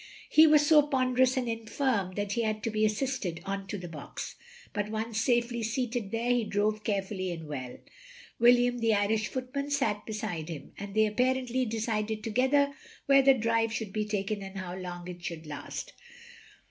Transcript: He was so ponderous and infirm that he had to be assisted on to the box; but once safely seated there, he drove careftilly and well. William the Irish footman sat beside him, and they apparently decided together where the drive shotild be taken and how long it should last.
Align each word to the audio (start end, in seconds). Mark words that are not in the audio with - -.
He 0.29 0.47
was 0.47 0.65
so 0.65 0.81
ponderous 0.87 1.37
and 1.37 1.47
infirm 1.47 2.15
that 2.15 2.31
he 2.31 2.41
had 2.41 2.63
to 2.63 2.71
be 2.71 2.83
assisted 2.85 3.39
on 3.45 3.67
to 3.67 3.77
the 3.77 3.87
box; 3.87 4.35
but 4.73 4.89
once 4.89 5.21
safely 5.21 5.61
seated 5.61 6.09
there, 6.09 6.31
he 6.31 6.43
drove 6.43 6.83
careftilly 6.83 7.31
and 7.31 7.47
well. 7.47 7.77
William 8.39 8.79
the 8.79 8.95
Irish 8.95 9.27
footman 9.27 9.69
sat 9.69 10.03
beside 10.07 10.49
him, 10.49 10.71
and 10.79 10.95
they 10.95 11.05
apparently 11.05 11.65
decided 11.65 12.23
together 12.23 12.73
where 13.05 13.21
the 13.21 13.35
drive 13.35 13.69
shotild 13.69 13.93
be 13.93 14.05
taken 14.07 14.41
and 14.41 14.57
how 14.57 14.75
long 14.75 15.07
it 15.07 15.23
should 15.23 15.45
last. 15.45 15.93